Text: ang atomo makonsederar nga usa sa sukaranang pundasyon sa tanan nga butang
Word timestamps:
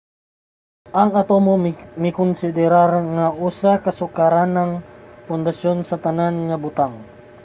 ang 0.99 1.09
atomo 1.21 1.53
makonsederar 2.03 2.91
nga 3.15 3.27
usa 3.47 3.71
sa 3.83 3.91
sukaranang 3.99 4.71
pundasyon 5.27 5.77
sa 5.89 5.97
tanan 6.05 6.35
nga 6.47 6.57
butang 6.63 6.93